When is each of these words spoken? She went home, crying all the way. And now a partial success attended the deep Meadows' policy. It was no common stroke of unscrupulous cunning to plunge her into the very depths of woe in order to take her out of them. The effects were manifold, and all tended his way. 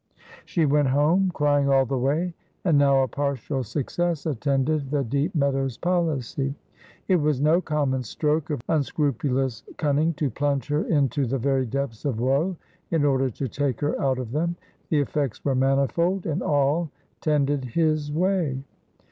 She 0.45 0.65
went 0.65 0.87
home, 0.87 1.29
crying 1.31 1.69
all 1.69 1.85
the 1.85 1.95
way. 1.95 2.33
And 2.65 2.75
now 2.75 3.03
a 3.03 3.07
partial 3.07 3.63
success 3.63 4.25
attended 4.25 4.89
the 4.89 5.03
deep 5.03 5.35
Meadows' 5.35 5.77
policy. 5.77 6.55
It 7.07 7.17
was 7.17 7.39
no 7.39 7.61
common 7.61 8.01
stroke 8.01 8.49
of 8.49 8.61
unscrupulous 8.67 9.63
cunning 9.77 10.15
to 10.15 10.31
plunge 10.31 10.69
her 10.69 10.85
into 10.85 11.27
the 11.27 11.37
very 11.37 11.67
depths 11.67 12.03
of 12.03 12.19
woe 12.19 12.55
in 12.89 13.05
order 13.05 13.29
to 13.29 13.47
take 13.47 13.79
her 13.81 14.01
out 14.01 14.17
of 14.17 14.31
them. 14.31 14.55
The 14.89 15.01
effects 15.01 15.45
were 15.45 15.53
manifold, 15.53 16.25
and 16.25 16.41
all 16.41 16.89
tended 17.21 17.63
his 17.63 18.11
way. 18.11 18.63